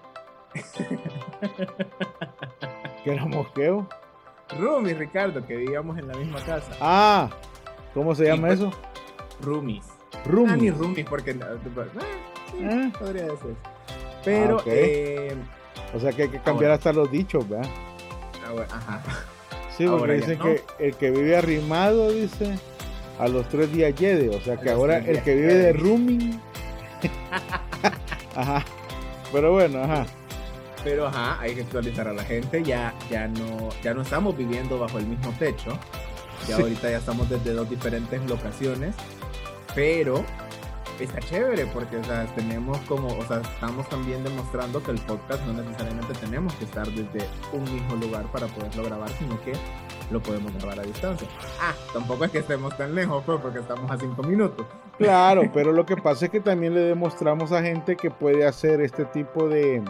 ¿Qué 3.05 3.13
éramos 3.13 3.49
qué? 3.55 3.85
Roomies, 4.59 4.99
Ricardo, 4.99 5.45
que 5.45 5.57
vivíamos 5.57 5.99
en 5.99 6.09
la 6.09 6.15
misma 6.15 6.41
casa. 6.41 6.73
Ah, 6.81 7.29
¿cómo 7.93 8.15
se 8.15 8.25
llama 8.25 8.49
pues, 8.49 8.61
eso? 8.61 8.71
Roomies. 9.43 9.87
Roomies. 10.29 10.75
Ah, 10.75 10.79
roomies, 10.79 11.07
porque. 11.07 11.31
eh, 11.33 11.37
sí, 12.53 12.65
Ah. 12.65 12.93
podría 12.99 13.23
decir. 13.25 13.57
Pero, 14.25 14.57
ok. 14.57 14.63
eh, 14.67 15.37
O 15.95 16.01
sea 16.01 16.13
que 16.13 16.23
hay 16.25 16.29
que 16.29 16.41
cambiar 16.41 16.73
hasta 16.73 16.93
los 16.93 17.11
dichos, 17.11 17.49
¿verdad? 17.49 17.69
ah, 18.45 18.77
ajá. 18.77 19.03
Sí, 19.77 19.85
porque 19.87 20.01
Ahora 20.01 20.15
ya 20.15 20.21
dicen 20.21 20.39
no. 20.39 20.45
que 20.45 20.65
el 20.79 20.95
que 20.97 21.11
vive 21.11 21.37
arrimado, 21.37 22.11
dice, 22.11 22.59
a 23.21 23.29
los 23.29 23.49
tres 23.49 23.73
días 23.73 23.95
yede. 23.95 24.35
O 24.35 24.41
sea 24.41 24.57
que 24.57 24.71
ahora 24.71 24.99
el 24.99 25.23
que 25.23 25.35
vive 25.35 25.55
de 25.55 25.73
rooming. 25.75 26.41
ajá. 28.37 28.65
Pero 29.33 29.53
bueno, 29.53 29.83
ajá. 29.83 30.07
Pero 30.85 31.07
ajá, 31.09 31.41
hay 31.41 31.55
que 31.55 31.63
actualizar 31.63 32.07
a 32.09 32.13
la 32.13 32.23
gente. 32.25 32.63
Ya, 32.63 32.95
ya 33.11 33.27
no, 33.29 33.69
ya 33.83 33.93
no 33.93 34.03
estamos 34.03 34.37
viviendo 34.37 34.79
bajo 34.79 34.99
el 34.99 35.07
mismo 35.07 35.33
techo. 35.39 35.71
Ya 36.49 36.57
Sí. 36.57 36.63
ahorita 36.63 36.91
ya 36.91 36.99
estamos 36.99 37.29
desde 37.29 37.53
dos 37.53 37.69
diferentes 37.69 38.21
locaciones. 38.31 38.95
Pero 39.77 40.25
está 40.99 41.21
chévere 41.21 41.67
porque 41.67 41.99
o 41.99 42.05
sea, 42.05 42.25
tenemos 42.35 42.79
como, 42.89 43.09
o 43.09 43.23
sea, 43.27 43.43
estamos 43.43 43.87
también 43.91 44.25
demostrando 44.25 44.83
que 44.83 44.93
el 44.93 44.99
podcast 45.01 45.45
no 45.45 45.63
necesariamente 45.63 46.15
tenemos 46.15 46.55
que 46.55 46.65
estar 46.65 46.87
desde 46.89 47.27
un 47.53 47.63
mismo 47.65 47.95
lugar 47.97 48.25
para 48.33 48.47
poderlo 48.47 48.85
grabar, 48.85 49.11
sino 49.11 49.39
que 49.43 49.53
lo 50.11 50.23
podemos 50.23 50.55
grabar 50.55 50.81
a 50.81 50.83
distancia. 50.83 51.29
Ah, 51.61 51.75
tampoco 51.93 52.25
es 52.25 52.31
que 52.31 52.39
estemos 52.39 52.77
tan 52.77 52.95
lejos, 52.95 53.23
pues, 53.27 53.39
porque 53.41 53.59
estamos 53.59 53.91
a 53.91 53.99
cinco 53.99 54.23
minutos. 54.23 54.67
Claro, 54.99 55.43
pero 55.55 55.73
lo 55.73 55.85
que 55.85 55.97
pasa 55.97 56.25
es 56.25 56.31
que 56.31 56.41
también 56.41 56.75
le 56.75 56.81
demostramos 56.81 57.53
a 57.53 57.63
gente 57.63 57.97
que 57.97 58.11
puede 58.11 58.47
hacer 58.47 58.81
este 58.81 59.05
tipo 59.05 59.49
de, 59.49 59.83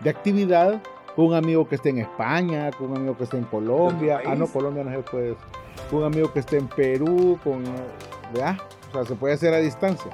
de 0.00 0.10
actividad 0.10 0.80
con 1.16 1.26
un 1.26 1.34
amigo 1.34 1.68
que 1.68 1.74
esté 1.74 1.88
en 1.88 1.98
España, 1.98 2.70
con 2.70 2.92
un 2.92 2.98
amigo 2.98 3.16
que 3.16 3.24
esté 3.24 3.36
en 3.38 3.44
Colombia. 3.44 4.18
¿De 4.18 4.20
otro 4.20 4.30
Ah, 4.30 4.34
no? 4.36 4.46
Colombia 4.46 4.84
no 4.84 4.92
se 4.92 5.02
puede. 5.02 5.36
Con 5.90 6.00
un 6.00 6.04
amigo 6.04 6.32
que 6.32 6.38
esté 6.38 6.58
en 6.58 6.68
Perú, 6.68 7.36
con. 7.42 7.64
¿verdad? 8.32 8.56
O 8.90 8.92
sea, 8.92 9.04
se 9.04 9.14
puede 9.14 9.34
hacer 9.34 9.54
a 9.54 9.58
distancia. 9.58 10.10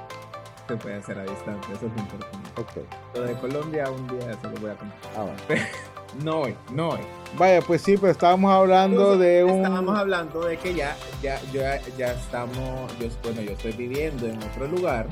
Se 0.67 0.75
puede 0.75 0.95
hacer 0.95 1.17
a 1.17 1.23
distancia, 1.23 1.73
eso 1.73 1.87
es 1.87 1.93
lo 1.93 1.99
importante. 1.99 2.61
Ok. 2.61 3.15
Lo 3.15 3.21
de 3.21 3.33
Colombia 3.35 3.89
un 3.89 4.07
día 4.07 4.37
se 4.39 4.47
lo 4.49 4.55
voy 4.59 4.71
a 4.71 4.75
contar. 4.75 5.11
Ah, 5.15 5.25
bueno. 5.47 5.63
No 6.23 6.39
hoy, 6.39 6.55
no 6.71 6.89
hoy. 6.89 7.01
Vaya, 7.37 7.61
pues 7.61 7.81
sí, 7.81 7.97
pero 7.97 8.11
estábamos 8.11 8.51
hablando 8.51 9.13
Entonces, 9.13 9.27
de 9.27 9.43
un. 9.43 9.57
Estábamos 9.57 9.99
hablando 9.99 10.45
de 10.45 10.57
que 10.57 10.73
ya, 10.73 10.95
ya, 11.21 11.39
ya, 11.51 11.81
ya 11.97 12.13
estamos, 12.13 12.97
yo, 12.97 13.07
bueno, 13.23 13.41
yo 13.41 13.51
estoy 13.51 13.73
viviendo 13.73 14.25
en 14.25 14.41
otro 14.41 14.67
lugar. 14.67 15.05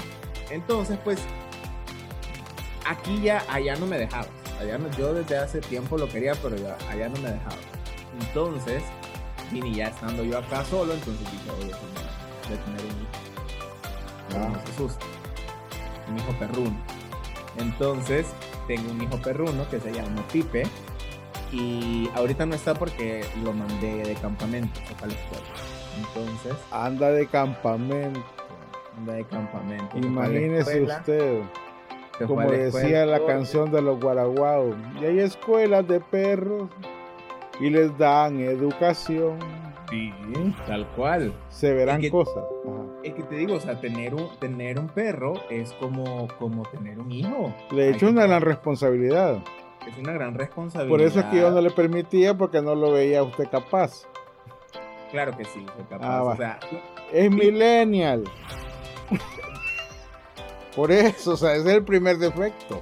Entonces, 0.50 0.98
pues, 1.04 1.20
aquí 2.88 3.22
ya, 3.22 3.44
allá 3.50 3.76
no 3.76 3.86
me 3.86 3.98
dejabas. 3.98 4.30
Allá 4.60 4.78
no, 4.78 4.90
yo 4.92 5.14
desde 5.14 5.38
hace 5.38 5.60
tiempo 5.60 5.98
lo 5.98 6.08
quería, 6.08 6.34
pero 6.42 6.56
ya, 6.56 6.78
allá 6.90 7.10
no 7.10 7.22
me 7.22 7.32
dejabas. 7.32 7.60
Entonces, 8.22 8.82
vine 9.52 9.74
ya 9.74 9.88
estando 9.88 10.24
yo 10.24 10.38
acá 10.38 10.64
solo, 10.64 10.94
entonces 10.94 11.30
dije, 11.30 11.52
oye, 11.60 11.72
pues, 11.72 12.50
de 12.50 12.64
tener 12.64 12.82
un 12.82 13.02
hijo. 13.02 13.25
No 14.34 14.54
se 14.66 14.72
asuste. 14.72 15.06
Un 16.10 16.18
hijo 16.18 16.32
perruno. 16.40 16.76
Entonces, 17.58 18.28
tengo 18.68 18.92
un 18.92 19.02
hijo 19.02 19.18
perruno 19.22 19.68
que 19.70 19.80
se 19.80 19.92
llama 19.94 20.24
Pipe. 20.32 20.64
Y 21.52 22.10
ahorita 22.16 22.46
no 22.46 22.56
está 22.56 22.74
porque 22.74 23.24
lo 23.44 23.54
mandé 23.54 24.04
de 24.04 24.14
campamento, 24.16 24.80
se 24.88 24.96
fue 24.96 25.08
a 25.08 25.12
la 25.12 25.14
escuela. 25.14 25.46
Entonces, 25.98 26.54
Anda 26.72 27.12
de 27.12 27.28
campamento. 27.28 28.22
anda 28.98 29.14
de 29.14 29.24
campamento. 29.26 29.98
Imagínese 29.98 30.82
usted. 30.84 31.42
Como 32.28 32.50
decía 32.50 33.06
la 33.06 33.26
canción 33.26 33.72
de 33.72 33.82
los 33.82 34.00
guaraguaos. 34.00 34.76
Y 35.02 35.06
hay 35.06 35.20
escuelas 35.20 35.88
de 35.88 36.00
perros 36.00 36.70
y 37.60 37.70
les 37.70 37.96
dan 37.98 38.40
educación. 38.40 39.38
Sí, 39.90 40.12
tal 40.66 40.88
cual. 40.96 41.34
Se 41.50 41.74
verán 41.74 41.98
Es 41.98 42.02
que- 42.04 42.12
cosas. 42.12 42.44
Ajá. 42.66 42.85
Es 43.06 43.14
que 43.14 43.24
te 43.24 43.36
digo, 43.36 43.56
o 43.56 43.60
sea, 43.60 43.80
tener 43.80 44.16
un, 44.16 44.30
tener 44.40 44.80
un 44.80 44.88
perro 44.88 45.34
es 45.52 45.72
como, 45.74 46.28
como 46.40 46.64
tener 46.64 47.00
un 47.00 47.12
hijo. 47.12 47.54
De 47.72 47.84
Hay 47.84 47.90
hecho, 47.92 48.08
que- 48.08 48.12
una 48.14 48.26
gran 48.26 48.42
responsabilidad. 48.42 49.44
Es 49.88 49.96
una 50.00 50.14
gran 50.14 50.34
responsabilidad. 50.34 50.90
Por 50.90 51.02
eso 51.02 51.20
es 51.20 51.26
que 51.28 51.38
yo 51.38 51.52
no 51.52 51.62
le 51.62 51.70
permitía 51.70 52.36
porque 52.36 52.62
no 52.64 52.74
lo 52.74 52.92
veía 52.94 53.22
usted 53.22 53.48
capaz. 53.52 54.08
Claro 55.12 55.38
que 55.38 55.46
sí, 55.46 55.64
soy 55.76 55.86
capaz. 55.88 56.08
Ah, 56.08 56.24
o 56.24 56.36
sea, 56.36 56.60
Es 57.14 57.30
millennial. 57.30 58.24
Por 60.76 60.92
eso, 60.92 61.34
o 61.34 61.38
sea, 61.38 61.54
ese 61.56 61.70
es 61.70 61.76
el 61.76 61.84
primer 61.84 62.18
defecto. 62.18 62.82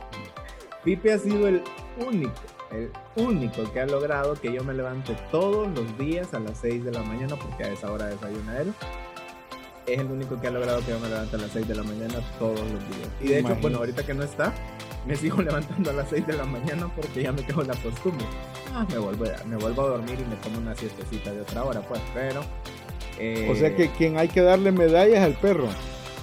Pipe 0.84 1.14
ha 1.14 1.18
sido 1.20 1.48
el 1.48 1.62
único, 2.08 2.32
el 2.72 2.92
único 3.18 3.72
que 3.72 3.82
ha 3.82 3.86
logrado 3.86 4.34
que 4.36 4.52
yo 4.52 4.64
me 4.64 4.74
levante 4.74 5.16
todos 5.32 5.68
los 5.78 5.98
días 5.98 6.34
a 6.34 6.40
las 6.40 6.58
6 6.60 6.84
de 6.86 6.92
la 6.92 7.04
mañana, 7.04 7.36
porque 7.36 7.66
a 7.66 7.70
esa 7.72 7.92
hora 7.92 8.06
desayuna 8.08 8.62
él. 8.62 8.74
Es 9.86 10.00
el 10.00 10.06
único 10.08 10.40
que 10.40 10.48
ha 10.48 10.52
logrado 10.52 10.80
que 10.86 10.92
yo 10.92 11.00
me 11.00 11.10
levante 11.10 11.36
a 11.36 11.40
las 11.40 11.52
6 11.52 11.68
de 11.68 11.76
la 11.76 11.84
mañana 11.84 12.14
todos 12.40 12.60
los 12.60 12.70
días. 12.70 13.10
Y 13.22 13.28
de 13.28 13.40
hecho, 13.40 13.56
bueno, 13.62 13.80
ahorita 13.80 14.06
que 14.06 14.14
no 14.14 14.24
está, 14.24 14.54
me 15.06 15.16
sigo 15.16 15.42
levantando 15.42 15.90
a 15.90 15.94
las 15.94 16.10
6 16.10 16.26
de 16.26 16.34
la 16.34 16.46
mañana 16.46 16.90
porque 16.96 17.24
ya 17.24 17.32
me 17.34 17.46
quedó 17.46 17.64
la 17.64 17.76
costumbre. 17.76 18.26
Ah, 18.74 18.86
me 18.90 18.98
vuelvo, 18.98 19.26
a- 19.26 19.44
me 19.46 19.58
vuelvo 19.58 19.82
a 19.84 19.88
dormir 19.90 20.18
y 20.20 20.30
me 20.30 20.36
tomo 20.38 20.60
una 20.60 20.74
siestecita 20.76 21.32
de 21.34 21.42
otra 21.42 21.64
hora, 21.64 21.82
pues, 21.82 22.00
pero... 22.14 22.42
eh, 23.20 23.50
O 23.52 23.56
sea 23.56 23.76
que 23.76 23.90
quien 23.92 24.18
hay 24.18 24.30
que 24.30 24.42
darle 24.42 24.72
medallas 24.72 25.18
es 25.20 25.24
al 25.24 25.34
perro. 25.34 25.68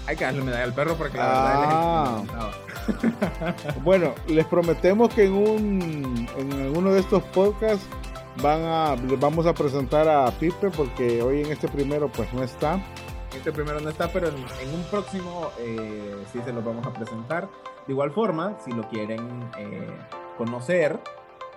Hay 0.06 0.16
que 0.16 0.24
darle 0.24 0.42
medalla 0.42 0.64
al 0.64 0.72
perro 0.74 0.94
porque 0.96 1.18
la 1.18 1.24
Ah. 1.26 2.22
verdad 2.22 2.46
él 2.48 2.86
es 2.88 2.88
el 2.88 2.96
que 2.96 3.06
levantaba. 3.06 3.74
Bueno, 3.84 4.14
les 4.26 4.46
prometemos 4.46 5.12
que 5.14 5.24
en 5.26 5.32
un 5.34 6.28
en 6.38 6.52
alguno 6.62 6.92
de 6.92 7.00
estos 7.00 7.22
podcasts 7.24 7.84
van 8.42 8.62
a 8.62 8.96
les 8.96 9.20
vamos 9.20 9.44
a 9.46 9.52
presentar 9.52 10.08
a 10.08 10.30
Pipe 10.32 10.70
porque 10.70 11.20
hoy 11.22 11.42
en 11.42 11.52
este 11.52 11.68
primero 11.68 12.08
pues 12.10 12.32
no 12.32 12.42
está. 12.42 12.80
Este 13.34 13.52
primero 13.52 13.80
no 13.80 13.88
está, 13.90 14.08
pero 14.12 14.28
en, 14.28 14.34
en 14.36 14.74
un 14.74 14.82
próximo 14.90 15.50
eh, 15.58 16.16
sí 16.32 16.40
se 16.44 16.52
los 16.52 16.64
vamos 16.64 16.86
a 16.86 16.92
presentar. 16.92 17.48
De 17.86 17.92
igual 17.92 18.10
forma, 18.10 18.56
si 18.64 18.72
lo 18.72 18.88
quieren 18.88 19.20
eh, 19.58 19.88
conocer 20.36 20.98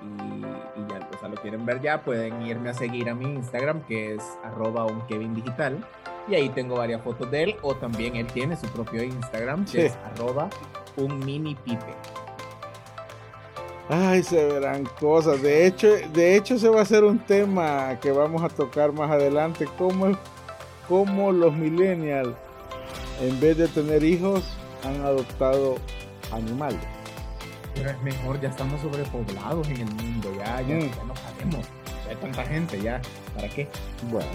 y, 0.01 0.41
y 0.79 0.85
ya 0.89 1.09
o 1.15 1.19
sea, 1.19 1.29
lo 1.29 1.35
quieren 1.35 1.65
ver 1.65 1.81
ya, 1.81 2.01
pueden 2.03 2.41
irme 2.45 2.69
a 2.69 2.73
seguir 2.73 3.09
a 3.09 3.15
mi 3.15 3.25
Instagram, 3.25 3.81
que 3.83 4.15
es 4.15 4.23
arroba 4.43 4.85
un 4.85 5.01
Kevin 5.07 5.33
Digital. 5.33 5.85
Y 6.27 6.35
ahí 6.35 6.47
tengo 6.49 6.77
varias 6.77 7.01
fotos 7.01 7.29
de 7.31 7.43
él, 7.43 7.55
o 7.63 7.75
también 7.75 8.15
él 8.15 8.27
tiene 8.27 8.55
su 8.55 8.67
propio 8.67 9.03
Instagram, 9.03 9.65
que 9.65 9.71
Sí. 9.71 9.79
es 9.81 9.97
arroba 10.13 10.49
un 10.95 11.19
mini 11.19 11.55
pipe. 11.55 11.93
Ay, 13.89 14.23
se 14.23 14.45
verán 14.45 14.85
cosas. 14.99 15.41
De 15.41 15.67
hecho, 15.67 15.87
de 16.13 16.37
hecho 16.37 16.57
se 16.57 16.69
va 16.69 16.79
a 16.79 16.83
hacer 16.83 17.03
un 17.03 17.19
tema 17.19 17.99
que 17.99 18.11
vamos 18.11 18.41
a 18.41 18.47
tocar 18.47 18.93
más 18.93 19.11
adelante, 19.11 19.67
cómo, 19.77 20.17
cómo 20.87 21.31
los 21.31 21.53
millennials 21.53 22.35
en 23.21 23.39
vez 23.39 23.57
de 23.57 23.67
tener 23.67 24.03
hijos 24.03 24.43
han 24.83 25.01
adoptado 25.01 25.75
animales. 26.31 26.79
Pero 27.75 27.89
es 27.89 28.01
mejor, 28.01 28.39
ya 28.41 28.49
estamos 28.49 28.81
sobrepoblados 28.81 29.67
en 29.69 29.77
el 29.81 29.95
mundo, 29.95 30.31
ya, 30.37 30.61
ya, 30.61 30.75
Mm. 30.75 30.79
ya 30.81 31.03
no 31.05 31.13
cabemos. 31.13 31.65
Ya 32.05 32.09
hay 32.11 32.15
tanta 32.17 32.43
gente, 32.45 32.81
ya. 32.81 33.01
¿Para 33.35 33.49
qué? 33.49 33.67
Bueno. 34.11 34.29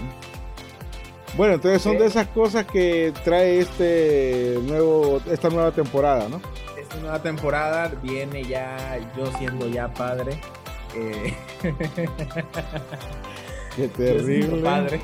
Bueno, 1.37 1.53
entonces 1.53 1.81
son 1.81 1.97
de 1.99 2.07
esas 2.07 2.27
cosas 2.29 2.65
que 2.65 3.13
trae 3.23 3.59
este 3.59 4.57
nuevo, 4.63 5.21
esta 5.31 5.49
nueva 5.49 5.71
temporada, 5.71 6.27
¿no? 6.27 6.41
Esta 6.77 6.95
nueva 6.97 7.21
temporada 7.21 7.91
viene 8.01 8.43
ya 8.43 8.97
yo 9.15 9.27
siendo 9.37 9.67
ya 9.69 9.93
padre. 9.93 10.41
eh, 10.95 11.33
Qué 13.75 13.83
yo 13.87 13.93
siendo 13.95 13.97
terrible. 13.97 14.61
padre. 14.63 15.01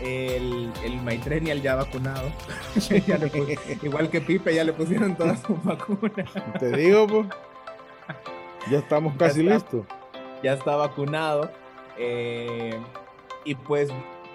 El, 0.00 0.72
el 0.84 0.96
Maitrenial 1.02 1.60
ya 1.62 1.74
vacunado. 1.74 2.28
Ya 3.06 3.18
le 3.18 3.26
pus- 3.28 3.82
igual 3.82 4.08
que 4.10 4.20
Pipe, 4.20 4.54
ya 4.54 4.64
le 4.64 4.72
pusieron 4.72 5.16
todas 5.16 5.40
sus 5.40 5.62
vacunas. 5.64 6.30
Te 6.58 6.70
digo, 6.76 7.06
pues. 7.06 7.26
Ya 8.70 8.78
estamos 8.78 9.12
Ya 9.14 9.18
casi 9.18 9.40
está. 9.40 9.54
listos. 9.54 9.86
Ya 10.42 10.52
está 10.54 10.76
vacunado. 10.76 11.50
eh, 11.98 12.78
y 13.44 13.54
pues 13.54 13.88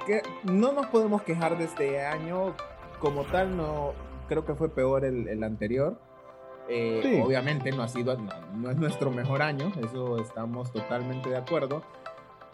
que 0.05 0.21
no 0.43 0.73
nos 0.73 0.87
podemos 0.87 1.21
quejar 1.21 1.57
de 1.57 1.65
este 1.65 2.03
año. 2.05 2.53
Como 2.99 3.23
tal, 3.25 3.55
no 3.57 3.93
creo 4.27 4.45
que 4.45 4.55
fue 4.55 4.69
peor 4.69 5.05
el, 5.05 5.27
el 5.27 5.43
anterior. 5.43 5.97
Eh, 6.69 6.99
Sí. 7.03 7.21
Obviamente 7.23 7.71
no 7.73 7.83
ha 7.83 7.87
sido, 7.89 8.15
no, 8.17 8.31
no 8.55 8.69
es 8.71 8.77
nuestro 8.77 9.11
mejor 9.11 9.41
año, 9.41 9.71
eso 9.85 10.17
estamos 10.19 10.71
totalmente 10.71 11.29
de 11.29 11.35
acuerdo. 11.37 11.83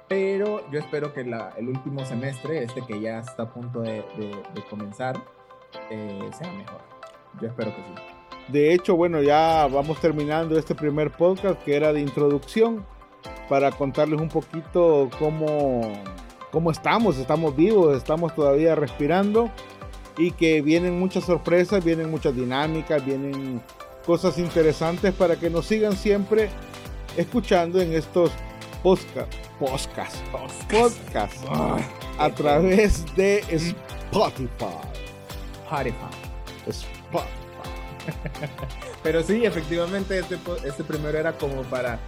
Pero 0.09 0.69
yo 0.71 0.79
espero 0.79 1.13
que 1.13 1.21
el 1.21 1.69
último 1.69 2.03
semestre, 2.03 2.63
este 2.63 2.81
que 2.81 2.99
ya 2.99 3.19
está 3.19 3.43
a 3.43 3.53
punto 3.53 3.81
de, 3.81 4.03
comenzar, 4.69 5.23
eh, 5.91 6.29
sea 6.37 6.51
mejor. 6.51 6.81
Yo 7.39 7.47
espero 7.47 7.73
que 7.75 7.83
sí. 7.83 8.51
De 8.51 8.73
hecho, 8.73 8.95
bueno, 8.95 9.21
ya 9.21 9.67
vamos 9.71 10.01
terminando 10.01 10.57
este 10.57 10.73
primer 10.73 11.11
podcast 11.11 11.61
que 11.63 11.75
era 11.75 11.93
de 11.93 12.01
introducción 12.01 12.83
para 13.47 13.71
contarles 13.71 14.19
un 14.19 14.29
poquito 14.29 15.09
cómo, 15.19 15.93
cómo 16.51 16.71
estamos, 16.71 17.17
estamos 17.17 17.55
vivos, 17.55 17.95
estamos 17.95 18.33
todavía 18.33 18.73
respirando 18.73 19.51
y 20.17 20.31
que 20.31 20.63
vienen 20.63 20.99
muchas 20.99 21.25
sorpresas, 21.25 21.85
vienen 21.85 22.09
muchas 22.09 22.35
dinámicas, 22.35 23.05
vienen 23.05 23.61
cosas 24.07 24.39
interesantes 24.39 25.13
para 25.13 25.35
que 25.35 25.51
nos 25.51 25.67
sigan 25.67 25.93
siempre 25.93 26.49
escuchando 27.15 27.79
en 27.79 27.93
estos 27.93 28.31
podcast, 28.81 29.33
podcast, 29.59 30.15
podcast, 30.31 31.45
a 32.17 32.29
través 32.31 33.05
de 33.15 33.39
Spotify. 33.49 34.47
Spotify. 35.65 35.95
Spotify. 36.67 37.29
Pero 39.03 39.21
sí, 39.23 39.45
efectivamente, 39.45 40.19
este, 40.19 40.37
este 40.65 40.83
primero 40.83 41.17
era 41.17 41.33
como 41.33 41.61
para 41.63 41.99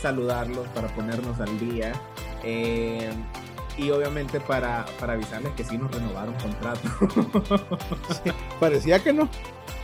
saludarlos, 0.00 0.66
para 0.68 0.88
ponernos 0.88 1.40
al 1.40 1.58
día. 1.58 1.92
eh, 2.44 3.10
y 3.78 3.90
obviamente 3.92 4.40
para, 4.40 4.84
para 4.98 5.12
avisarles 5.12 5.52
que 5.52 5.62
sí 5.62 5.78
nos 5.78 5.92
renovaron 5.92 6.34
contrato. 6.34 6.88
Parecía 8.60 9.02
que 9.02 9.12
no. 9.12 9.28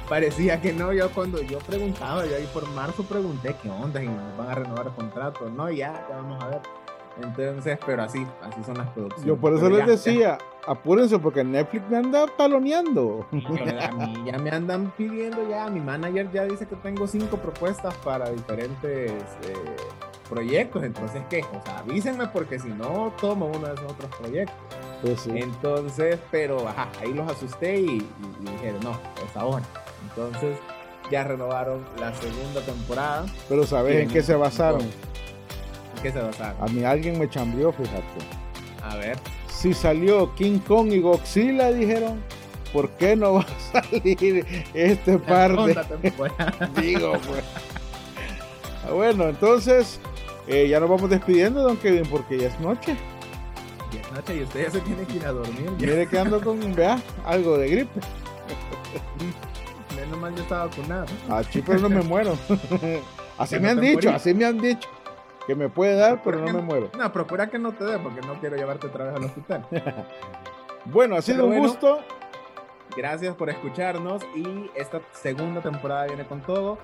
Parecía 0.08 0.60
que 0.60 0.72
no, 0.72 0.92
yo 0.92 1.10
cuando 1.12 1.40
yo 1.40 1.58
preguntaba, 1.60 2.26
yo 2.26 2.36
ahí 2.36 2.46
por 2.52 2.68
marzo 2.70 3.04
pregunté 3.04 3.56
qué 3.62 3.70
onda, 3.70 4.02
y 4.02 4.08
nos 4.08 4.36
van 4.36 4.48
a 4.48 4.54
renovar 4.56 4.86
el 4.88 4.92
contrato. 4.94 5.48
No, 5.48 5.70
ya, 5.70 6.06
ya 6.10 6.16
vamos 6.16 6.42
a 6.42 6.48
ver. 6.48 6.60
Entonces, 7.22 7.78
pero 7.86 8.02
así, 8.02 8.26
así 8.42 8.62
son 8.64 8.76
las 8.78 8.88
producciones. 8.90 9.26
Yo 9.26 9.36
por 9.36 9.52
eso 9.52 9.62
Pero 9.64 9.76
les 9.76 9.86
ya- 9.86 9.92
decía, 9.92 10.38
apúrense 10.66 11.18
porque 11.18 11.44
Netflix 11.44 11.88
me 11.88 11.96
anda 11.98 12.26
taloneando. 12.36 13.26
a 13.30 13.92
mí 13.92 14.22
ya 14.26 14.38
me 14.38 14.50
andan 14.50 14.92
pidiendo 14.96 15.48
ya, 15.48 15.68
mi 15.68 15.80
manager 15.80 16.30
ya 16.32 16.44
dice 16.44 16.66
que 16.66 16.74
tengo 16.76 17.06
cinco 17.06 17.36
propuestas 17.36 17.94
para 17.98 18.30
diferentes 18.30 19.12
eh, 19.12 19.76
proyectos, 20.28 20.82
entonces 20.82 21.22
qué, 21.30 21.44
o 21.52 21.62
sea, 21.64 21.78
avísenme 21.78 22.26
porque 22.28 22.58
si 22.58 22.68
no 22.68 23.12
tomo 23.20 23.46
uno 23.46 23.68
de 23.68 23.74
esos 23.74 23.92
otros 23.92 24.10
proyectos. 24.16 24.56
Pues 25.02 25.20
sí. 25.20 25.30
Entonces, 25.34 26.18
pero 26.30 26.66
ajá, 26.66 26.88
ahí 27.00 27.12
los 27.12 27.30
asusté 27.30 27.78
y, 27.78 27.84
y, 27.86 28.08
y 28.40 28.50
dije, 28.50 28.74
no, 28.82 28.92
es 28.92 29.36
ahora. 29.36 29.62
Entonces, 30.08 30.56
ya 31.10 31.22
renovaron 31.24 31.84
la 32.00 32.14
segunda 32.14 32.60
temporada. 32.62 33.26
Pero 33.48 33.64
¿sabes 33.66 34.02
en 34.02 34.08
qué 34.08 34.22
se 34.22 34.34
basaron? 34.34 34.80
¿En 36.04 36.12
qué 36.12 36.18
se 36.18 36.22
basaron? 36.24 36.62
A 36.62 36.66
mí 36.66 36.84
alguien 36.84 37.18
me 37.18 37.28
chambeó, 37.30 37.72
fíjate. 37.72 38.02
A 38.82 38.96
ver. 38.96 39.16
Si 39.48 39.72
salió 39.72 40.34
King 40.34 40.58
Kong 40.58 40.92
y 40.92 41.00
Godzilla, 41.00 41.72
dijeron, 41.72 42.20
¿por 42.74 42.90
qué 42.90 43.16
no 43.16 43.34
va 43.34 43.40
a 43.40 43.82
salir 43.82 44.44
este 44.74 45.18
par 45.18 45.56
de... 45.56 46.12
Digo, 46.82 47.12
pues. 47.26 47.42
Ah, 48.86 48.92
Bueno, 48.92 49.30
entonces 49.30 49.98
eh, 50.46 50.68
ya 50.68 50.78
nos 50.78 50.90
vamos 50.90 51.08
despidiendo, 51.08 51.62
don 51.62 51.78
Kevin, 51.78 52.04
porque 52.10 52.36
ya 52.38 52.48
es 52.48 52.60
noche. 52.60 52.96
Y 53.90 53.96
es 53.96 54.12
noche 54.12 54.36
y 54.36 54.42
usted 54.42 54.64
ya 54.64 54.70
se 54.72 54.80
tiene 54.80 55.04
que 55.04 55.16
ir 55.16 55.24
a 55.24 55.32
dormir. 55.32 55.70
Ya. 55.78 55.86
Mire 55.86 56.06
que 56.06 56.18
ando 56.18 56.38
con, 56.42 56.74
vea, 56.74 57.00
algo 57.24 57.56
de 57.56 57.68
gripe. 57.70 58.00
Menos 59.96 60.18
mal 60.18 60.34
yo 60.34 60.42
estaba 60.42 60.66
vacunado. 60.66 61.06
Ah, 61.30 61.42
sí, 61.50 61.62
pero 61.64 61.78
no 61.78 61.88
me 61.88 62.02
muero. 62.02 62.36
así 63.38 63.54
Ya 63.54 63.60
me 63.60 63.68
no 63.68 63.70
han 63.70 63.80
dicho, 63.80 64.10
así 64.10 64.34
me 64.34 64.44
han 64.44 64.60
dicho. 64.60 64.86
Que 65.46 65.54
me 65.54 65.68
puede 65.68 65.94
dar, 65.96 66.22
pero 66.22 66.38
no 66.38 66.52
me 66.52 66.62
muero. 66.62 66.90
No, 66.96 67.12
procura 67.12 67.48
que 67.48 67.58
no 67.58 67.72
te 67.72 67.84
dé 67.84 67.98
porque 67.98 68.20
no 68.22 68.34
quiero 68.40 68.56
llevarte 68.56 68.86
otra 68.86 69.04
vez 69.06 69.14
al 69.16 69.24
hospital. 69.24 69.66
Bueno, 70.86 71.16
ha 71.16 71.22
sido 71.22 71.38
Pero 71.38 71.46
un 71.46 71.52
bueno. 71.54 71.68
gusto. 71.68 71.98
Gracias 72.94 73.34
por 73.36 73.48
escucharnos 73.48 74.22
y 74.36 74.70
esta 74.74 75.00
segunda 75.12 75.62
temporada 75.62 76.04
viene 76.04 76.26
con 76.26 76.42
todo. 76.42 76.76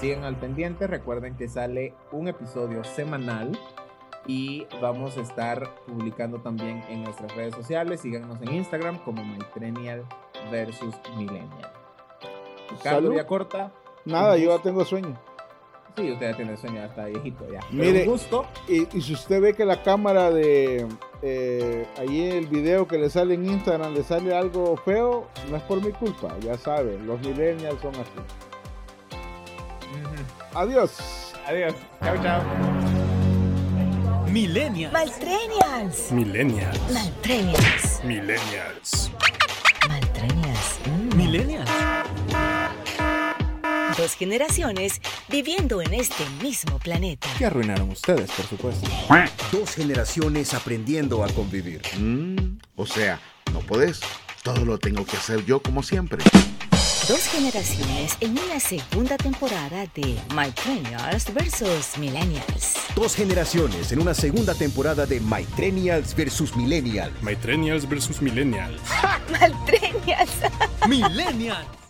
Sigan 0.00 0.24
al 0.24 0.36
pendiente, 0.36 0.86
recuerden 0.86 1.36
que 1.36 1.48
sale 1.48 1.94
un 2.12 2.28
episodio 2.28 2.82
semanal 2.82 3.52
y 4.26 4.66
vamos 4.80 5.18
a 5.18 5.20
estar 5.20 5.68
publicando 5.86 6.40
también 6.40 6.82
en 6.88 7.04
nuestras 7.04 7.34
redes 7.36 7.54
sociales. 7.54 8.00
Síganos 8.00 8.40
en 8.40 8.54
Instagram 8.54 8.98
como 9.04 9.22
MyTrenial 9.22 10.04
versus 10.50 10.94
Millennial. 11.18 11.72
Salud. 12.82 13.10
Villacorta. 13.10 13.70
Nada, 14.06 14.38
yo 14.38 14.56
ya 14.56 14.62
tengo 14.62 14.82
sueño. 14.84 15.14
Sí, 15.96 16.10
usted 16.10 16.30
ya 16.30 16.36
tiene 16.36 16.56
sueño, 16.56 16.76
ya 16.76 16.86
está 16.86 17.04
viejito 17.04 17.46
ya. 17.52 17.60
Pero 17.70 17.84
Mire. 17.84 18.02
un 18.02 18.06
gusto. 18.12 18.46
Y, 18.66 18.96
y 18.96 19.02
si 19.02 19.12
usted 19.12 19.42
ve 19.42 19.54
que 19.54 19.64
la 19.66 19.82
cámara 19.82 20.30
de 20.30 20.86
eh, 21.20 21.86
ahí 21.98 22.30
en 22.30 22.36
el 22.38 22.46
video 22.46 22.88
que 22.88 22.96
le 22.98 23.10
sale 23.10 23.34
en 23.34 23.44
Instagram 23.46 23.92
le 23.92 24.02
sale 24.02 24.34
algo 24.34 24.76
feo, 24.78 25.28
no 25.50 25.56
es 25.56 25.62
por 25.64 25.84
mi 25.84 25.92
culpa, 25.92 26.34
ya 26.40 26.56
sabe, 26.56 26.98
los 26.98 27.20
millennials 27.20 27.80
son 27.82 27.94
así. 27.94 28.10
Adiós. 30.54 31.34
Adiós. 31.46 31.74
Chao, 32.02 32.16
chao. 32.22 32.42
Millennials. 34.30 34.92
Maltrenials. 34.94 36.10
Millennials. 36.12 36.78
Maltrenials. 36.90 38.00
Millennials. 38.04 39.10
Maltrenials. 39.88 40.80
Millennials. 41.16 41.70
Dos 44.02 44.16
generaciones 44.16 45.00
viviendo 45.28 45.80
en 45.80 45.94
este 45.94 46.24
mismo 46.42 46.80
planeta. 46.80 47.28
Que 47.38 47.46
arruinaron 47.46 47.88
ustedes, 47.90 48.32
por 48.32 48.44
supuesto. 48.46 48.90
Dos 49.52 49.76
generaciones 49.76 50.54
aprendiendo 50.54 51.22
a 51.22 51.28
convivir. 51.28 51.82
Mm, 51.96 52.58
o 52.74 52.84
sea, 52.84 53.20
no 53.52 53.60
podés. 53.60 54.00
Todo 54.42 54.64
lo 54.64 54.76
tengo 54.76 55.06
que 55.06 55.16
hacer 55.16 55.44
yo 55.44 55.62
como 55.62 55.84
siempre. 55.84 56.24
Dos 57.06 57.28
generaciones 57.28 58.16
en 58.18 58.32
una 58.32 58.58
segunda 58.58 59.16
temporada 59.16 59.86
de 59.94 60.18
Millennials 60.34 61.32
versus 61.32 61.96
Millennials. 61.96 62.74
Dos 62.96 63.14
generaciones 63.14 63.92
en 63.92 64.00
una 64.00 64.14
segunda 64.14 64.56
temporada 64.56 65.06
de 65.06 65.20
Mytrenials 65.20 66.16
vs. 66.16 66.56
Millennials. 66.56 67.22
Mytrenials 67.22 67.88
versus 67.88 68.20
Millennials. 68.20 68.80
Maltrenials. 69.30 70.32
Millennials. 70.88 71.68